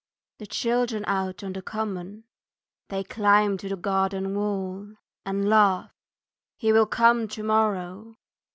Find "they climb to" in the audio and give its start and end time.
2.89-3.69